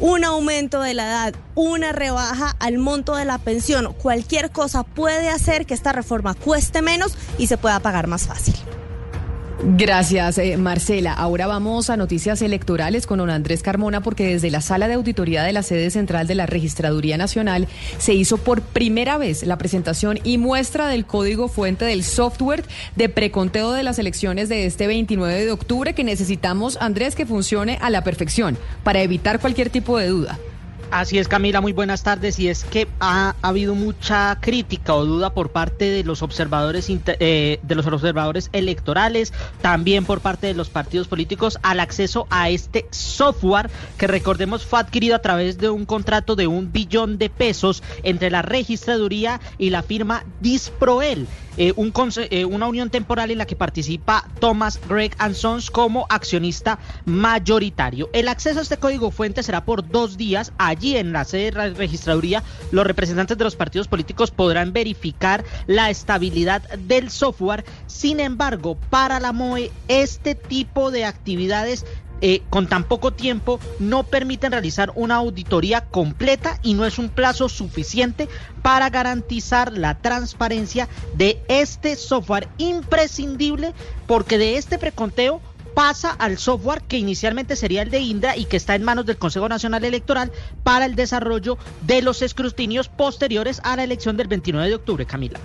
un 0.00 0.24
aumento 0.24 0.80
de 0.80 0.94
la 0.94 1.06
edad, 1.06 1.34
una 1.54 1.92
rebaja 1.92 2.56
al 2.58 2.78
monto 2.78 3.14
de 3.14 3.24
la 3.24 3.38
pensión, 3.38 3.92
cualquier 3.94 4.50
cosa 4.50 4.82
puede 4.82 5.28
hacer 5.28 5.66
que 5.66 5.74
esta 5.74 5.92
reforma 5.92 6.34
cueste 6.34 6.82
menos 6.82 7.16
y 7.38 7.46
se 7.46 7.58
pueda 7.58 7.80
pagar 7.80 8.06
más 8.06 8.26
fácil. 8.26 8.54
Gracias, 9.62 10.38
eh, 10.38 10.56
Marcela. 10.56 11.12
Ahora 11.12 11.46
vamos 11.46 11.88
a 11.88 11.96
noticias 11.96 12.42
electorales 12.42 13.06
con 13.06 13.18
don 13.18 13.30
Andrés 13.30 13.62
Carmona, 13.62 14.02
porque 14.02 14.26
desde 14.26 14.50
la 14.50 14.60
sala 14.60 14.88
de 14.88 14.94
auditoría 14.94 15.42
de 15.42 15.52
la 15.52 15.62
sede 15.62 15.90
central 15.90 16.26
de 16.26 16.34
la 16.34 16.46
Registraduría 16.46 17.16
Nacional 17.16 17.68
se 17.98 18.14
hizo 18.14 18.36
por 18.38 18.60
primera 18.62 19.16
vez 19.16 19.44
la 19.44 19.56
presentación 19.56 20.18
y 20.24 20.38
muestra 20.38 20.88
del 20.88 21.06
código 21.06 21.48
fuente 21.48 21.84
del 21.84 22.04
software 22.04 22.64
de 22.96 23.08
preconteo 23.08 23.72
de 23.72 23.84
las 23.84 23.98
elecciones 23.98 24.48
de 24.48 24.66
este 24.66 24.86
29 24.86 25.44
de 25.44 25.52
octubre 25.52 25.94
que 25.94 26.04
necesitamos, 26.04 26.76
Andrés, 26.80 27.14
que 27.14 27.24
funcione 27.24 27.78
a 27.80 27.90
la 27.90 28.04
perfección 28.04 28.58
para 28.82 29.02
evitar 29.02 29.40
cualquier 29.40 29.70
tipo 29.70 29.98
de 29.98 30.08
duda. 30.08 30.38
Así 30.94 31.18
es, 31.18 31.26
Camila, 31.26 31.60
muy 31.60 31.72
buenas 31.72 32.04
tardes. 32.04 32.38
Y 32.38 32.46
es 32.46 32.62
que 32.62 32.86
ha, 33.00 33.34
habido 33.42 33.74
mucha 33.74 34.38
crítica 34.40 34.94
o 34.94 35.04
duda 35.04 35.34
por 35.34 35.50
parte 35.50 35.86
de 35.90 36.04
los 36.04 36.22
observadores 36.22 36.86
eh, 36.88 37.58
de 37.60 37.74
los 37.74 37.84
observadores 37.84 38.48
electorales, 38.52 39.32
también 39.60 40.04
por 40.04 40.20
parte 40.20 40.46
de 40.46 40.54
los 40.54 40.70
partidos 40.70 41.08
políticos 41.08 41.58
al 41.64 41.80
acceso 41.80 42.28
a 42.30 42.48
este 42.48 42.86
software 42.92 43.70
que 43.98 44.06
recordemos 44.06 44.64
fue 44.64 44.78
adquirido 44.78 45.16
a 45.16 45.18
través 45.18 45.58
de 45.58 45.68
un 45.68 45.84
contrato 45.84 46.36
de 46.36 46.46
un 46.46 46.70
billón 46.70 47.18
de 47.18 47.28
pesos 47.28 47.82
entre 48.04 48.30
la 48.30 48.42
registraduría 48.42 49.40
y 49.58 49.70
la 49.70 49.82
firma 49.82 50.22
Disproel. 50.40 51.26
Eh, 51.56 51.72
eh, 51.76 52.44
una 52.44 52.66
unión 52.66 52.90
temporal 52.90 53.30
en 53.30 53.38
la 53.38 53.46
que 53.46 53.54
participa 53.54 54.28
Thomas 54.40 54.80
Greg 54.88 55.14
Sons 55.34 55.70
como 55.70 56.06
accionista 56.08 56.78
mayoritario. 57.04 58.10
El 58.12 58.28
acceso 58.28 58.58
a 58.58 58.62
este 58.62 58.76
código 58.76 59.10
fuente 59.10 59.42
será 59.42 59.64
por 59.64 59.88
dos 59.88 60.16
días. 60.16 60.52
En 60.84 61.12
la 61.12 61.24
sede 61.24 61.50
de 61.50 61.52
la 61.52 61.68
registraduría, 61.70 62.42
los 62.70 62.86
representantes 62.86 63.38
de 63.38 63.44
los 63.44 63.56
partidos 63.56 63.88
políticos 63.88 64.30
podrán 64.30 64.72
verificar 64.74 65.42
la 65.66 65.88
estabilidad 65.88 66.62
del 66.78 67.10
software. 67.10 67.64
Sin 67.86 68.20
embargo, 68.20 68.76
para 68.90 69.18
la 69.18 69.32
MOE, 69.32 69.70
este 69.88 70.34
tipo 70.34 70.90
de 70.90 71.06
actividades 71.06 71.86
eh, 72.20 72.42
con 72.48 72.68
tan 72.68 72.84
poco 72.84 73.12
tiempo 73.12 73.60
no 73.78 74.04
permiten 74.04 74.52
realizar 74.52 74.92
una 74.94 75.16
auditoría 75.16 75.82
completa 75.82 76.58
y 76.62 76.74
no 76.74 76.86
es 76.86 76.98
un 76.98 77.08
plazo 77.08 77.48
suficiente 77.48 78.28
para 78.62 78.88
garantizar 78.88 79.76
la 79.76 79.98
transparencia 79.98 80.88
de 81.14 81.42
este 81.48 81.96
software 81.96 82.48
imprescindible 82.56 83.74
porque 84.06 84.38
de 84.38 84.56
este 84.56 84.78
preconteo 84.78 85.42
pasa 85.74 86.10
al 86.10 86.38
software 86.38 86.82
que 86.82 86.98
inicialmente 86.98 87.56
sería 87.56 87.82
el 87.82 87.90
de 87.90 87.98
Indra 87.98 88.36
y 88.36 88.44
que 88.46 88.56
está 88.56 88.74
en 88.74 88.84
manos 88.84 89.06
del 89.06 89.18
Consejo 89.18 89.48
Nacional 89.48 89.84
Electoral 89.84 90.32
para 90.62 90.86
el 90.86 90.94
desarrollo 90.94 91.58
de 91.82 92.02
los 92.02 92.22
escrutinios 92.22 92.88
posteriores 92.88 93.60
a 93.64 93.76
la 93.76 93.84
elección 93.84 94.16
del 94.16 94.28
29 94.28 94.68
de 94.68 94.74
octubre, 94.74 95.06
Camila. 95.06 95.40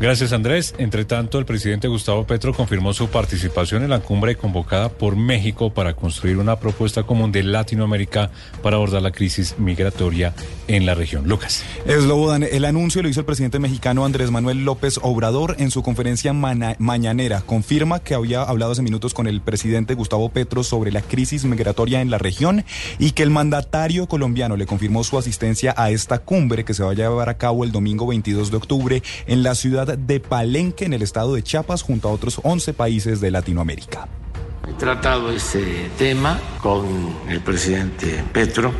Gracias, 0.00 0.32
Andrés. 0.32 0.76
Entre 0.78 1.04
tanto, 1.04 1.40
el 1.40 1.44
presidente 1.44 1.88
Gustavo 1.88 2.24
Petro 2.24 2.54
confirmó 2.54 2.94
su 2.94 3.08
participación 3.08 3.82
en 3.82 3.90
la 3.90 3.98
cumbre 3.98 4.36
convocada 4.36 4.90
por 4.90 5.16
México 5.16 5.70
para 5.74 5.94
construir 5.94 6.38
una 6.38 6.54
propuesta 6.60 7.02
común 7.02 7.32
de 7.32 7.42
Latinoamérica 7.42 8.30
para 8.62 8.76
abordar 8.76 9.02
la 9.02 9.10
crisis 9.10 9.56
migratoria 9.58 10.34
en 10.68 10.86
la 10.86 10.94
región. 10.94 11.26
Lucas. 11.26 11.64
Eslobodan, 11.84 12.44
el 12.44 12.64
anuncio 12.64 13.02
lo 13.02 13.08
hizo 13.08 13.18
el 13.18 13.26
presidente 13.26 13.58
mexicano 13.58 14.04
Andrés 14.04 14.30
Manuel 14.30 14.64
López 14.64 15.00
Obrador 15.02 15.56
en 15.58 15.72
su 15.72 15.82
conferencia 15.82 16.32
mañanera. 16.32 17.40
Confirma 17.40 17.98
que 17.98 18.14
había 18.14 18.42
hablado 18.42 18.70
hace 18.70 18.82
minutos 18.82 19.14
con 19.14 19.26
el 19.26 19.40
presidente 19.40 19.94
Gustavo 19.94 20.28
Petro 20.28 20.62
sobre 20.62 20.92
la 20.92 21.02
crisis 21.02 21.44
migratoria 21.44 22.02
en 22.02 22.10
la 22.10 22.18
región 22.18 22.64
y 23.00 23.12
que 23.12 23.24
el 23.24 23.30
mandatario 23.30 24.06
colombiano 24.06 24.56
le 24.56 24.66
confirmó 24.66 25.02
su 25.02 25.18
asistencia 25.18 25.74
a 25.76 25.90
esta 25.90 26.20
cumbre 26.20 26.64
que 26.64 26.74
se 26.74 26.84
va 26.84 26.92
a 26.92 26.94
llevar 26.94 27.28
a 27.28 27.36
cabo 27.36 27.64
el 27.64 27.72
domingo 27.72 28.06
22 28.06 28.52
de 28.52 28.56
octubre 28.56 29.02
en 29.26 29.42
la 29.42 29.56
ciudad 29.56 29.87
de 29.96 30.20
Palenque, 30.20 30.84
en 30.84 30.92
el 30.92 31.02
estado 31.02 31.34
de 31.34 31.42
Chiapas, 31.42 31.82
junto 31.82 32.08
a 32.08 32.12
otros 32.12 32.40
11 32.42 32.74
países 32.74 33.20
de 33.20 33.30
Latinoamérica. 33.30 34.08
He 34.68 34.72
tratado 34.74 35.30
este 35.30 35.90
tema 35.98 36.38
con 36.60 36.84
el 37.28 37.40
presidente 37.40 38.22
Petro. 38.32 38.72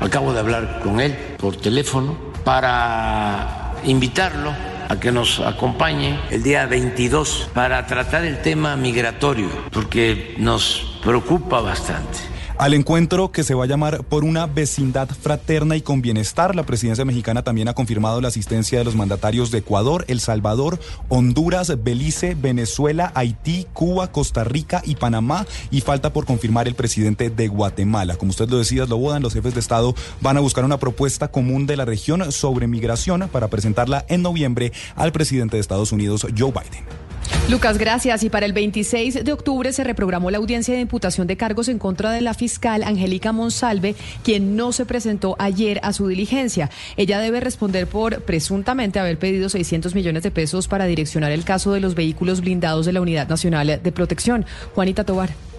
Acabo 0.00 0.32
de 0.32 0.40
hablar 0.40 0.80
con 0.82 1.00
él 1.00 1.16
por 1.38 1.56
teléfono 1.56 2.16
para 2.44 3.74
invitarlo 3.84 4.52
a 4.88 4.98
que 4.98 5.12
nos 5.12 5.38
acompañe 5.40 6.18
el 6.30 6.42
día 6.42 6.66
22 6.66 7.50
para 7.54 7.86
tratar 7.86 8.24
el 8.24 8.42
tema 8.42 8.74
migratorio, 8.76 9.48
porque 9.70 10.34
nos 10.38 10.98
preocupa 11.02 11.60
bastante 11.60 12.29
al 12.60 12.74
encuentro 12.74 13.32
que 13.32 13.42
se 13.42 13.54
va 13.54 13.64
a 13.64 13.66
llamar 13.66 14.04
por 14.04 14.22
una 14.22 14.44
vecindad 14.44 15.08
fraterna 15.08 15.76
y 15.76 15.80
con 15.80 16.02
bienestar. 16.02 16.54
La 16.54 16.66
presidencia 16.66 17.06
mexicana 17.06 17.42
también 17.42 17.68
ha 17.68 17.72
confirmado 17.72 18.20
la 18.20 18.28
asistencia 18.28 18.78
de 18.78 18.84
los 18.84 18.94
mandatarios 18.94 19.50
de 19.50 19.58
Ecuador, 19.58 20.04
El 20.08 20.20
Salvador, 20.20 20.78
Honduras, 21.08 21.82
Belice, 21.82 22.34
Venezuela, 22.34 23.12
Haití, 23.14 23.66
Cuba, 23.72 24.12
Costa 24.12 24.44
Rica 24.44 24.82
y 24.84 24.96
Panamá. 24.96 25.46
Y 25.70 25.80
falta 25.80 26.12
por 26.12 26.26
confirmar 26.26 26.68
el 26.68 26.74
presidente 26.74 27.30
de 27.30 27.48
Guatemala. 27.48 28.16
Como 28.16 28.28
usted 28.28 28.50
lo 28.50 28.58
decía, 28.58 28.84
Slobodan, 28.84 29.22
los 29.22 29.32
jefes 29.32 29.54
de 29.54 29.60
Estado 29.60 29.94
van 30.20 30.36
a 30.36 30.40
buscar 30.40 30.66
una 30.66 30.78
propuesta 30.78 31.28
común 31.28 31.66
de 31.66 31.78
la 31.78 31.86
región 31.86 32.30
sobre 32.30 32.66
migración 32.66 33.30
para 33.32 33.48
presentarla 33.48 34.04
en 34.06 34.20
noviembre 34.20 34.70
al 34.96 35.12
presidente 35.12 35.56
de 35.56 35.62
Estados 35.62 35.92
Unidos, 35.92 36.26
Joe 36.36 36.52
Biden. 36.52 36.99
Lucas, 37.50 37.78
gracias. 37.78 38.22
Y 38.22 38.30
para 38.30 38.46
el 38.46 38.52
26 38.52 39.24
de 39.24 39.32
octubre 39.32 39.72
se 39.72 39.82
reprogramó 39.82 40.30
la 40.30 40.38
audiencia 40.38 40.72
de 40.72 40.82
imputación 40.82 41.26
de 41.26 41.36
cargos 41.36 41.66
en 41.66 41.80
contra 41.80 42.12
de 42.12 42.20
la 42.20 42.32
fiscal 42.32 42.84
Angélica 42.84 43.32
Monsalve, 43.32 43.96
quien 44.22 44.54
no 44.54 44.70
se 44.70 44.86
presentó 44.86 45.34
ayer 45.40 45.80
a 45.82 45.92
su 45.92 46.06
diligencia. 46.06 46.70
Ella 46.96 47.18
debe 47.18 47.40
responder 47.40 47.88
por 47.88 48.22
presuntamente 48.22 49.00
haber 49.00 49.18
pedido 49.18 49.48
600 49.48 49.96
millones 49.96 50.22
de 50.22 50.30
pesos 50.30 50.68
para 50.68 50.84
direccionar 50.84 51.32
el 51.32 51.42
caso 51.42 51.72
de 51.72 51.80
los 51.80 51.96
vehículos 51.96 52.40
blindados 52.40 52.86
de 52.86 52.92
la 52.92 53.00
Unidad 53.00 53.28
Nacional 53.28 53.80
de 53.82 53.92
Protección. 53.92 54.46
Juanita 54.72 55.02
Tobar. 55.02 55.49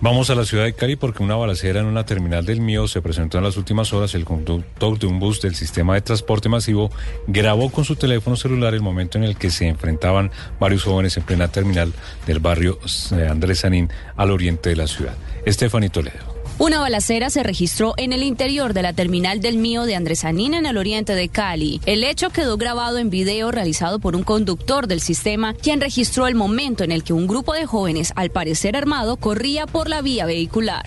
Vamos 0.00 0.30
a 0.30 0.36
la 0.36 0.44
ciudad 0.44 0.64
de 0.64 0.74
Cali 0.74 0.94
porque 0.94 1.24
una 1.24 1.34
balacera 1.34 1.80
en 1.80 1.86
una 1.86 2.06
terminal 2.06 2.46
del 2.46 2.60
mío 2.60 2.86
se 2.86 3.02
presentó 3.02 3.38
en 3.38 3.44
las 3.44 3.56
últimas 3.56 3.92
horas. 3.92 4.14
El 4.14 4.24
conductor 4.24 4.96
de 4.96 5.08
un 5.08 5.18
bus 5.18 5.40
del 5.40 5.56
sistema 5.56 5.94
de 5.94 6.02
transporte 6.02 6.48
masivo 6.48 6.92
grabó 7.26 7.70
con 7.70 7.84
su 7.84 7.96
teléfono 7.96 8.36
celular 8.36 8.72
el 8.72 8.82
momento 8.82 9.18
en 9.18 9.24
el 9.24 9.36
que 9.36 9.50
se 9.50 9.66
enfrentaban 9.66 10.30
varios 10.60 10.84
jóvenes 10.84 11.16
en 11.16 11.24
plena 11.24 11.48
terminal 11.48 11.92
del 12.24 12.38
barrio 12.38 12.78
eh, 13.10 13.26
Andrés 13.28 13.58
Sanín 13.60 13.90
al 14.16 14.30
oriente 14.30 14.70
de 14.70 14.76
la 14.76 14.86
ciudad. 14.86 15.16
Estefanito 15.44 16.02
Toledo. 16.02 16.31
Una 16.62 16.78
balacera 16.78 17.28
se 17.28 17.42
registró 17.42 17.92
en 17.96 18.12
el 18.12 18.22
interior 18.22 18.72
de 18.72 18.82
la 18.82 18.92
terminal 18.92 19.40
del 19.40 19.58
Mío 19.58 19.82
de 19.82 19.96
Andresanina 19.96 20.58
en 20.58 20.66
el 20.66 20.76
oriente 20.76 21.16
de 21.16 21.28
Cali. 21.28 21.80
El 21.86 22.04
hecho 22.04 22.30
quedó 22.30 22.56
grabado 22.56 22.98
en 22.98 23.10
video 23.10 23.50
realizado 23.50 23.98
por 23.98 24.14
un 24.14 24.22
conductor 24.22 24.86
del 24.86 25.00
sistema, 25.00 25.54
quien 25.54 25.80
registró 25.80 26.28
el 26.28 26.36
momento 26.36 26.84
en 26.84 26.92
el 26.92 27.02
que 27.02 27.14
un 27.14 27.26
grupo 27.26 27.52
de 27.52 27.66
jóvenes, 27.66 28.12
al 28.14 28.30
parecer 28.30 28.76
armado, 28.76 29.16
corría 29.16 29.66
por 29.66 29.88
la 29.88 30.02
vía 30.02 30.24
vehicular. 30.24 30.84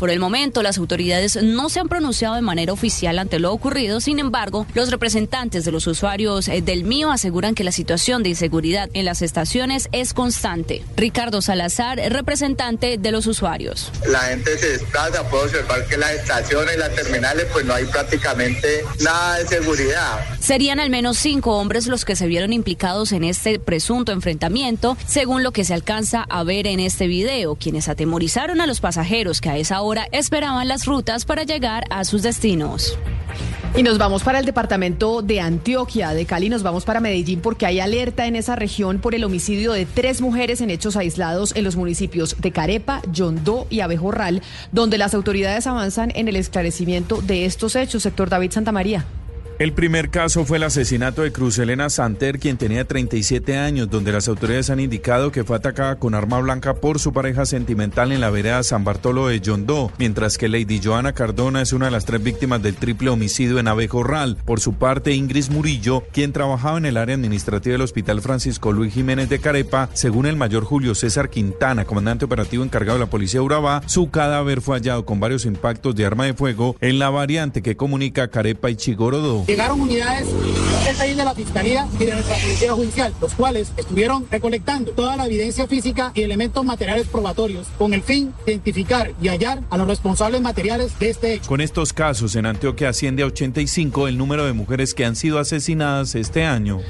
Por 0.00 0.10
el 0.10 0.18
momento, 0.18 0.64
las 0.64 0.78
autoridades 0.78 1.40
no 1.40 1.68
se 1.68 1.78
han 1.78 1.88
pronunciado 1.88 2.34
de 2.34 2.42
manera 2.42 2.72
oficial 2.72 3.20
ante 3.20 3.38
lo 3.38 3.52
ocurrido. 3.52 4.00
Sin 4.00 4.18
embargo, 4.18 4.66
los 4.74 4.90
representantes 4.90 5.64
de 5.64 5.70
los 5.70 5.86
usuarios 5.86 6.48
eh, 6.48 6.62
del 6.62 6.82
Mío 6.82 7.12
aseguran 7.12 7.54
que 7.54 7.62
la 7.62 7.70
situación 7.70 8.24
de 8.24 8.30
inseguridad 8.30 8.55
en 8.64 9.04
las 9.04 9.20
estaciones 9.20 9.88
es 9.92 10.14
constante. 10.14 10.82
Ricardo 10.96 11.42
Salazar, 11.42 11.98
representante 12.10 12.96
de 12.96 13.12
los 13.12 13.26
usuarios. 13.26 13.92
La 14.08 14.20
gente 14.20 14.56
se 14.56 14.78
desplaza, 14.78 15.28
puede 15.28 15.44
observar 15.44 15.86
que 15.86 15.98
las 15.98 16.12
estaciones 16.12 16.78
las 16.78 16.94
terminales 16.94 17.46
pues 17.52 17.66
no 17.66 17.74
hay 17.74 17.84
prácticamente 17.84 18.82
nada 19.00 19.38
de 19.38 19.46
seguridad. 19.46 20.20
Serían 20.40 20.80
al 20.80 20.88
menos 20.88 21.18
cinco 21.18 21.58
hombres 21.58 21.86
los 21.86 22.06
que 22.06 22.16
se 22.16 22.26
vieron 22.26 22.54
implicados 22.54 23.12
en 23.12 23.24
este 23.24 23.58
presunto 23.58 24.12
enfrentamiento, 24.12 24.96
según 25.06 25.42
lo 25.42 25.52
que 25.52 25.64
se 25.64 25.74
alcanza 25.74 26.24
a 26.28 26.42
ver 26.42 26.66
en 26.66 26.80
este 26.80 27.06
video, 27.08 27.56
quienes 27.56 27.88
atemorizaron 27.88 28.62
a 28.62 28.66
los 28.66 28.80
pasajeros 28.80 29.42
que 29.42 29.50
a 29.50 29.58
esa 29.58 29.82
hora 29.82 30.08
esperaban 30.12 30.66
las 30.66 30.86
rutas 30.86 31.26
para 31.26 31.44
llegar 31.44 31.84
a 31.90 32.04
sus 32.04 32.22
destinos. 32.22 32.96
Y 33.76 33.82
nos 33.82 33.98
vamos 33.98 34.22
para 34.22 34.38
el 34.38 34.46
departamento 34.46 35.20
de 35.20 35.38
Antioquia, 35.38 36.14
de 36.14 36.24
Cali, 36.24 36.48
nos 36.48 36.62
vamos 36.62 36.86
para 36.86 36.98
Medellín 36.98 37.40
porque 37.42 37.66
hay 37.66 37.78
alerta 37.78 38.26
en 38.26 38.34
esa 38.34 38.56
región 38.56 39.00
por 39.00 39.14
el 39.14 39.22
homicidio 39.22 39.74
de 39.74 39.84
tres 39.84 40.22
mujeres 40.22 40.62
en 40.62 40.70
hechos 40.70 40.96
aislados 40.96 41.54
en 41.54 41.62
los 41.62 41.76
municipios 41.76 42.36
de 42.38 42.52
Carepa, 42.52 43.02
Yondó 43.12 43.66
y 43.68 43.80
Abejorral, 43.80 44.40
donde 44.72 44.96
las 44.96 45.12
autoridades 45.12 45.66
avanzan 45.66 46.10
en 46.14 46.28
el 46.28 46.36
esclarecimiento 46.36 47.20
de 47.20 47.44
estos 47.44 47.76
hechos. 47.76 48.02
Sector 48.02 48.30
David 48.30 48.52
Santamaría. 48.52 49.04
El 49.58 49.72
primer 49.72 50.10
caso 50.10 50.44
fue 50.44 50.58
el 50.58 50.64
asesinato 50.64 51.22
de 51.22 51.32
Cruz 51.32 51.58
Elena 51.58 51.88
Santer, 51.88 52.38
quien 52.38 52.58
tenía 52.58 52.84
37 52.84 53.56
años, 53.56 53.88
donde 53.88 54.12
las 54.12 54.28
autoridades 54.28 54.68
han 54.68 54.80
indicado 54.80 55.32
que 55.32 55.44
fue 55.44 55.56
atacada 55.56 55.96
con 55.96 56.14
arma 56.14 56.38
blanca 56.40 56.74
por 56.74 56.98
su 56.98 57.14
pareja 57.14 57.46
sentimental 57.46 58.12
en 58.12 58.20
la 58.20 58.28
vereda 58.28 58.62
San 58.62 58.84
Bartolo 58.84 59.28
de 59.28 59.40
Yondó, 59.40 59.90
mientras 59.96 60.36
que 60.36 60.50
Lady 60.50 60.78
Joana 60.84 61.14
Cardona 61.14 61.62
es 61.62 61.72
una 61.72 61.86
de 61.86 61.92
las 61.92 62.04
tres 62.04 62.22
víctimas 62.22 62.62
del 62.62 62.76
triple 62.76 63.08
homicidio 63.08 63.58
en 63.58 63.66
Abejorral. 63.66 64.36
Por 64.44 64.60
su 64.60 64.74
parte, 64.74 65.14
Ingrid 65.14 65.48
Murillo, 65.48 66.02
quien 66.12 66.34
trabajaba 66.34 66.76
en 66.76 66.84
el 66.84 66.98
área 66.98 67.14
administrativa 67.14 67.72
del 67.72 67.80
Hospital 67.80 68.20
Francisco 68.20 68.72
Luis 68.72 68.92
Jiménez 68.92 69.30
de 69.30 69.38
Carepa, 69.38 69.88
según 69.94 70.26
el 70.26 70.36
mayor 70.36 70.64
Julio 70.64 70.94
César 70.94 71.30
Quintana, 71.30 71.86
comandante 71.86 72.26
operativo 72.26 72.62
encargado 72.62 72.98
de 72.98 73.06
la 73.06 73.10
policía 73.10 73.40
de 73.40 73.46
Urabá, 73.46 73.80
su 73.86 74.10
cadáver 74.10 74.60
fue 74.60 74.76
hallado 74.76 75.06
con 75.06 75.18
varios 75.18 75.46
impactos 75.46 75.96
de 75.96 76.04
arma 76.04 76.26
de 76.26 76.34
fuego 76.34 76.76
en 76.82 76.98
la 76.98 77.08
variante 77.08 77.62
que 77.62 77.74
comunica 77.74 78.28
Carepa 78.28 78.68
y 78.68 78.76
Chigorodó. 78.76 79.45
Llegaron 79.46 79.80
unidades 79.80 80.28
de 80.96 81.24
la 81.24 81.34
Fiscalía 81.34 81.86
y 82.00 82.04
de 82.04 82.14
nuestra 82.14 82.36
Policía 82.36 82.72
Judicial, 82.72 83.12
los 83.20 83.34
cuales 83.34 83.72
estuvieron 83.76 84.26
recolectando 84.30 84.92
toda 84.92 85.16
la 85.16 85.26
evidencia 85.26 85.66
física 85.66 86.10
y 86.14 86.22
elementos 86.22 86.64
materiales 86.64 87.06
probatorios 87.06 87.68
con 87.78 87.92
el 87.94 88.02
fin 88.02 88.32
de 88.44 88.52
identificar 88.52 89.12
y 89.20 89.28
hallar 89.28 89.60
a 89.70 89.76
los 89.76 89.86
responsables 89.86 90.40
materiales 90.40 90.98
de 90.98 91.10
este 91.10 91.34
hecho. 91.34 91.48
Con 91.48 91.60
estos 91.60 91.92
casos 91.92 92.34
en 92.34 92.46
Antioquia 92.46 92.88
asciende 92.88 93.22
a 93.22 93.26
85 93.26 94.08
el 94.08 94.16
número 94.16 94.46
de 94.46 94.52
mujeres 94.52 94.94
que 94.94 95.04
han 95.04 95.16
sido 95.16 95.38
asesinadas 95.38 96.14
este 96.14 96.44
año. 96.44 96.80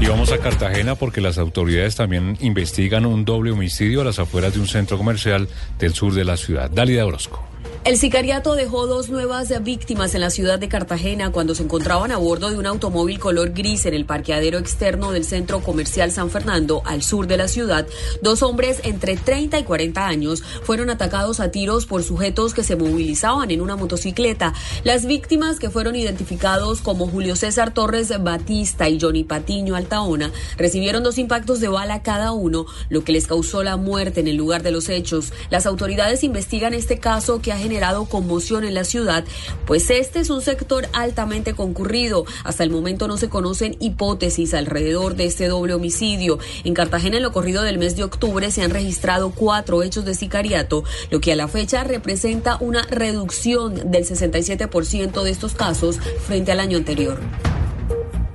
Y 0.00 0.06
vamos 0.06 0.32
a 0.32 0.38
Cartagena 0.38 0.96
porque 0.96 1.20
las 1.20 1.38
autoridades 1.38 1.94
también 1.96 2.36
investigan 2.40 3.06
un 3.06 3.24
doble 3.24 3.52
homicidio 3.52 4.00
a 4.00 4.04
las 4.04 4.18
afueras 4.18 4.54
de 4.54 4.60
un 4.60 4.66
centro 4.66 4.98
comercial 4.98 5.48
del 5.78 5.94
sur 5.94 6.12
de 6.12 6.24
la 6.24 6.36
ciudad. 6.36 6.68
Dalida 6.70 7.06
Orozco. 7.06 7.51
El 7.84 7.98
sicariato 7.98 8.54
dejó 8.54 8.86
dos 8.86 9.10
nuevas 9.10 9.52
víctimas 9.64 10.14
en 10.14 10.20
la 10.20 10.30
ciudad 10.30 10.60
de 10.60 10.68
Cartagena 10.68 11.32
cuando 11.32 11.56
se 11.56 11.64
encontraban 11.64 12.12
a 12.12 12.16
bordo 12.16 12.48
de 12.48 12.56
un 12.56 12.66
automóvil 12.66 13.18
color 13.18 13.50
gris 13.50 13.86
en 13.86 13.94
el 13.94 14.04
parqueadero 14.04 14.58
externo 14.58 15.10
del 15.10 15.24
centro 15.24 15.58
comercial 15.64 16.12
San 16.12 16.30
Fernando, 16.30 16.82
al 16.84 17.02
sur 17.02 17.26
de 17.26 17.36
la 17.36 17.48
ciudad. 17.48 17.84
Dos 18.22 18.44
hombres 18.44 18.78
entre 18.84 19.16
30 19.16 19.58
y 19.58 19.64
40 19.64 20.06
años 20.06 20.44
fueron 20.62 20.90
atacados 20.90 21.40
a 21.40 21.50
tiros 21.50 21.86
por 21.86 22.04
sujetos 22.04 22.54
que 22.54 22.62
se 22.62 22.76
movilizaban 22.76 23.50
en 23.50 23.60
una 23.60 23.74
motocicleta. 23.74 24.54
Las 24.84 25.04
víctimas, 25.04 25.58
que 25.58 25.68
fueron 25.68 25.96
identificados 25.96 26.82
como 26.82 27.08
Julio 27.08 27.34
César 27.34 27.74
Torres 27.74 28.12
Batista 28.22 28.88
y 28.88 29.00
Johnny 29.00 29.24
Patiño 29.24 29.74
Altaona, 29.74 30.30
recibieron 30.56 31.02
dos 31.02 31.18
impactos 31.18 31.58
de 31.58 31.66
bala 31.66 32.04
cada 32.04 32.30
uno, 32.30 32.64
lo 32.90 33.02
que 33.02 33.10
les 33.10 33.26
causó 33.26 33.64
la 33.64 33.76
muerte 33.76 34.20
en 34.20 34.28
el 34.28 34.36
lugar 34.36 34.62
de 34.62 34.70
los 34.70 34.88
hechos. 34.88 35.32
Las 35.50 35.66
autoridades 35.66 36.22
investigan 36.22 36.74
este 36.74 37.00
caso 37.00 37.42
que 37.42 37.50
ha 37.50 37.56
generado 37.56 37.71
generado 37.72 38.04
conmoción 38.04 38.64
en 38.64 38.74
la 38.74 38.84
ciudad, 38.84 39.24
pues 39.66 39.88
este 39.88 40.20
es 40.20 40.28
un 40.28 40.42
sector 40.42 40.88
altamente 40.92 41.54
concurrido. 41.54 42.26
Hasta 42.44 42.64
el 42.64 42.70
momento 42.70 43.08
no 43.08 43.16
se 43.16 43.30
conocen 43.30 43.76
hipótesis 43.80 44.52
alrededor 44.52 45.16
de 45.16 45.24
este 45.24 45.48
doble 45.48 45.72
homicidio. 45.72 46.38
En 46.64 46.74
Cartagena, 46.74 47.16
en 47.16 47.22
lo 47.22 47.32
corrido 47.32 47.62
del 47.62 47.78
mes 47.78 47.96
de 47.96 48.04
octubre, 48.04 48.50
se 48.50 48.60
han 48.62 48.70
registrado 48.70 49.30
cuatro 49.30 49.82
hechos 49.82 50.04
de 50.04 50.14
sicariato, 50.14 50.84
lo 51.10 51.20
que 51.20 51.32
a 51.32 51.36
la 51.36 51.48
fecha 51.48 51.82
representa 51.82 52.58
una 52.60 52.82
reducción 52.82 53.90
del 53.90 54.04
67% 54.04 55.22
de 55.22 55.30
estos 55.30 55.54
casos 55.54 55.98
frente 56.26 56.52
al 56.52 56.60
año 56.60 56.76
anterior. 56.76 57.18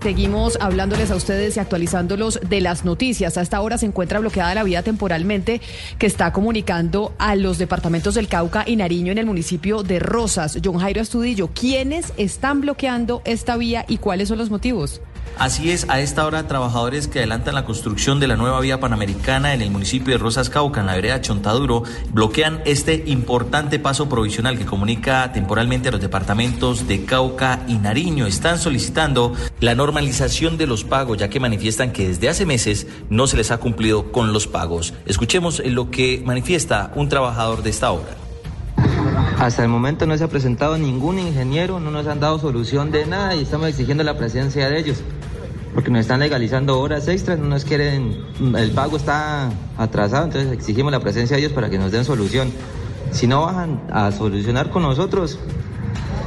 Seguimos 0.02 0.58
hablándoles 0.62 1.10
a 1.10 1.16
ustedes 1.16 1.58
y 1.58 1.60
actualizándolos 1.60 2.40
de 2.48 2.62
las 2.62 2.86
noticias. 2.86 3.38
A 3.38 3.42
esta 3.42 3.62
hora 3.62 3.78
se 3.78 3.88
encuentra 3.88 4.20
bloqueada 4.20 4.54
la 4.54 4.64
vía 4.64 4.84
temporalmente 4.84 5.60
que 5.98 6.06
está 6.06 6.32
comunicando 6.32 7.14
a 7.18 7.36
los 7.36 7.58
departamentos 7.58 8.14
del 8.14 8.28
Cauca 8.28 8.64
y 8.66 8.76
Nariño 8.76 9.12
en 9.12 9.18
el 9.18 9.26
municipio 9.26 9.84
de 9.84 10.00
Rosas. 10.00 10.60
John 10.64 10.78
Jairo 10.78 11.02
Estudillo, 11.02 11.50
¿quiénes 11.54 12.14
están 12.18 12.62
bloqueando 12.62 13.22
esta 13.26 13.58
vía 13.58 13.86
y 13.88 13.98
cuáles 13.98 14.30
son 14.30 14.38
los 14.38 14.52
motivos? 14.52 15.02
Así 15.40 15.70
es, 15.70 15.86
a 15.88 16.00
esta 16.00 16.26
hora 16.26 16.48
trabajadores 16.48 17.08
que 17.08 17.20
adelantan 17.20 17.54
la 17.54 17.64
construcción 17.64 18.20
de 18.20 18.26
la 18.28 18.38
nueva 18.38 18.60
vía 18.60 18.80
panamericana 18.80 19.54
en 19.54 19.62
el 19.62 19.70
municipio 19.70 20.14
de 20.14 20.18
Rosas 20.18 20.50
Cauca, 20.50 20.80
en 20.82 20.88
la 20.88 20.96
vereda 20.96 21.22
Chontaduro, 21.22 21.84
bloquean 22.12 22.62
este 22.66 23.04
importante 23.06 23.78
paso 23.78 24.10
provisional 24.10 24.58
que 24.58 24.66
comunica 24.66 25.32
temporalmente 25.34 25.90
a 25.90 25.92
los 25.92 26.02
departamentos 26.02 26.88
de 26.88 27.06
Cauca 27.06 27.62
y 27.68 27.76
Nariño. 27.76 28.26
Están 28.26 28.58
solicitando 28.58 29.34
la 29.60 29.76
normalización 29.76 30.58
de 30.58 30.66
los 30.66 30.84
pagos, 30.84 31.20
ya 31.20 31.30
que 31.30 31.40
manifiestan 31.40 31.92
que 31.92 32.08
desde 32.08 32.30
hace 32.30 32.48
meses 32.48 32.88
no 33.12 33.28
se 33.28 33.38
les 33.38 33.52
ha 33.52 33.60
cumplido 33.60 34.12
con 34.12 34.34
los 34.34 34.48
pagos. 34.48 34.96
Escuchemos 35.06 35.62
lo 35.64 35.92
que 35.92 36.24
manifiesta 36.26 36.92
un 36.96 37.10
trabajador 37.10 37.62
de 37.62 37.70
esta 37.70 37.92
obra. 37.92 38.18
Hasta 39.38 39.62
el 39.62 39.70
momento 39.70 40.08
no 40.08 40.18
se 40.18 40.24
ha 40.24 40.28
presentado 40.30 40.80
ningún 40.80 41.20
ingeniero, 41.20 41.80
no 41.80 41.92
nos 41.92 42.08
han 42.08 42.20
dado 42.20 42.40
solución 42.40 42.90
de 42.90 43.06
nada 43.06 43.36
y 43.36 43.44
estamos 43.44 43.68
exigiendo 43.68 44.04
la 44.04 44.18
presencia 44.18 44.68
de 44.68 44.80
ellos. 44.80 45.04
Porque 45.78 45.92
nos 45.92 46.02
están 46.02 46.22
legalizando 46.22 46.80
horas 46.80 47.08
extras, 47.08 47.38
no 47.38 47.46
nos 47.46 47.64
quieren, 47.64 48.18
el 48.58 48.72
pago 48.72 48.98
está 48.98 49.52
atrasado, 49.78 50.26
entonces 50.26 50.52
exigimos 50.52 50.92
la 50.92 51.00
presencia 51.00 51.38
de 51.38 51.44
ellos 51.44 51.54
para 51.54 51.70
que 51.70 51.78
nos 51.78 51.92
den 51.92 52.04
solución. 52.04 52.52
Si 53.12 53.28
no 53.28 53.44
bajan 53.44 53.84
a 53.92 54.12
solucionar 54.12 54.72
con 54.72 54.82
nosotros, 54.82 55.38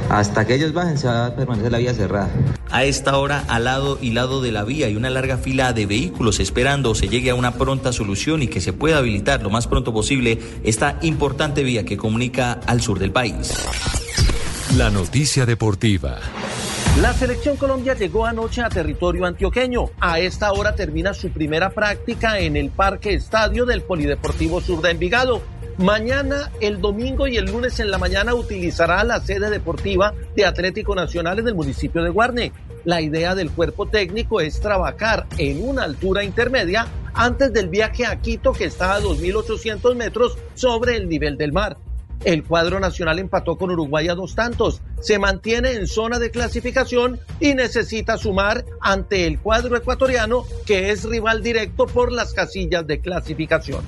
hasta 0.07 0.47
que 0.47 0.55
ellos 0.55 0.71
bajen 0.71 0.97
se 0.97 1.07
va 1.07 1.25
a 1.25 1.35
permanecer 1.35 1.69
la 1.69 1.79
vía 1.79 1.93
cerrada. 1.93 2.29
A 2.69 2.85
esta 2.85 3.17
hora, 3.17 3.43
al 3.49 3.65
lado 3.65 3.99
y 4.01 4.11
lado 4.11 4.41
de 4.41 4.53
la 4.53 4.63
vía 4.63 4.85
hay 4.85 4.95
una 4.95 5.09
larga 5.09 5.35
fila 5.35 5.73
de 5.73 5.85
vehículos 5.85 6.39
esperando 6.39 6.95
se 6.95 7.09
llegue 7.09 7.29
a 7.29 7.35
una 7.35 7.55
pronta 7.55 7.91
solución 7.91 8.41
y 8.41 8.47
que 8.47 8.61
se 8.61 8.71
pueda 8.71 8.99
habilitar 8.99 9.43
lo 9.43 9.49
más 9.49 9.67
pronto 9.67 9.91
posible 9.91 10.39
esta 10.63 10.97
importante 11.01 11.61
vía 11.63 11.83
que 11.83 11.97
comunica 11.97 12.53
al 12.67 12.79
sur 12.81 12.99
del 12.99 13.11
país. 13.11 13.51
La 14.77 14.89
noticia 14.89 15.45
deportiva. 15.45 16.19
La 16.99 17.13
selección 17.13 17.55
Colombia 17.55 17.95
llegó 17.95 18.25
anoche 18.25 18.61
a 18.61 18.69
territorio 18.69 19.25
antioqueño. 19.25 19.85
A 20.01 20.19
esta 20.19 20.51
hora 20.51 20.75
termina 20.75 21.13
su 21.13 21.31
primera 21.31 21.69
práctica 21.69 22.37
en 22.39 22.57
el 22.57 22.69
Parque 22.69 23.13
Estadio 23.13 23.65
del 23.65 23.81
Polideportivo 23.81 24.59
Sur 24.59 24.81
de 24.81 24.91
Envigado. 24.91 25.41
Mañana, 25.77 26.51
el 26.59 26.81
domingo 26.81 27.27
y 27.27 27.37
el 27.37 27.45
lunes 27.45 27.79
en 27.79 27.89
la 27.89 27.97
mañana 27.97 28.35
utilizará 28.35 29.03
la 29.05 29.21
sede 29.21 29.49
deportiva 29.49 30.13
de 30.35 30.45
Atlético 30.45 30.93
Nacional 30.93 31.39
en 31.39 31.47
el 31.47 31.55
municipio 31.55 32.03
de 32.03 32.09
Guarne. 32.09 32.51
La 32.83 33.01
idea 33.01 33.35
del 33.35 33.51
cuerpo 33.51 33.87
técnico 33.87 34.41
es 34.41 34.59
trabajar 34.59 35.27
en 35.37 35.67
una 35.67 35.83
altura 35.83 36.25
intermedia 36.25 36.87
antes 37.13 37.53
del 37.53 37.69
viaje 37.69 38.05
a 38.05 38.17
Quito 38.17 38.51
que 38.51 38.65
está 38.65 38.95
a 38.95 38.99
2.800 38.99 39.95
metros 39.95 40.37
sobre 40.55 40.97
el 40.97 41.07
nivel 41.07 41.37
del 41.37 41.53
mar. 41.53 41.77
El 42.23 42.43
cuadro 42.43 42.79
nacional 42.79 43.17
empató 43.17 43.57
con 43.57 43.71
Uruguay 43.71 44.07
a 44.07 44.15
dos 44.15 44.35
tantos, 44.35 44.81
se 45.01 45.17
mantiene 45.17 45.71
en 45.71 45.87
zona 45.87 46.19
de 46.19 46.29
clasificación 46.29 47.19
y 47.39 47.55
necesita 47.55 48.17
sumar 48.17 48.63
ante 48.79 49.25
el 49.25 49.39
cuadro 49.39 49.75
ecuatoriano 49.75 50.45
que 50.65 50.91
es 50.91 51.03
rival 51.03 51.41
directo 51.41 51.87
por 51.87 52.11
las 52.11 52.33
casillas 52.33 52.85
de 52.85 52.99
clasificación. 52.99 53.83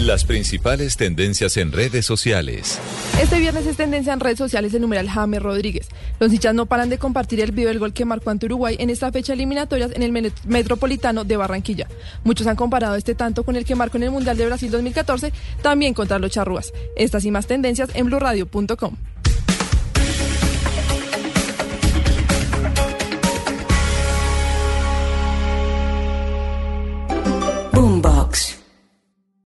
Las 0.00 0.24
principales 0.24 0.96
tendencias 0.96 1.58
en 1.58 1.72
redes 1.72 2.06
sociales. 2.06 2.78
Este 3.20 3.38
viernes 3.38 3.66
es 3.66 3.76
tendencia 3.76 4.14
en 4.14 4.20
redes 4.20 4.38
sociales 4.38 4.72
el 4.72 4.80
numeral 4.80 5.10
James 5.10 5.42
Rodríguez. 5.42 5.88
Los 6.20 6.30
hinchas 6.34 6.54
no 6.54 6.66
paran 6.66 6.90
de 6.90 6.98
compartir 6.98 7.40
el 7.40 7.50
video 7.50 7.68
del 7.68 7.78
gol 7.78 7.94
que 7.94 8.04
marcó 8.04 8.28
ante 8.28 8.44
Uruguay 8.44 8.76
en 8.78 8.90
esta 8.90 9.10
fecha 9.10 9.32
eliminatorias 9.32 9.90
en 9.94 10.02
el 10.02 10.32
Metropolitano 10.46 11.24
de 11.24 11.36
Barranquilla. 11.38 11.88
Muchos 12.24 12.46
han 12.46 12.56
comparado 12.56 12.94
este 12.96 13.14
tanto 13.14 13.42
con 13.42 13.56
el 13.56 13.64
que 13.64 13.74
marcó 13.74 13.96
en 13.96 14.02
el 14.02 14.10
Mundial 14.10 14.36
de 14.36 14.44
Brasil 14.44 14.70
2014, 14.70 15.32
también 15.62 15.94
contra 15.94 16.18
los 16.18 16.30
charrúas. 16.30 16.74
Estas 16.94 17.24
y 17.24 17.30
más 17.30 17.46
tendencias 17.46 17.88
en 17.94 18.06
blurradio.com. 18.06 18.96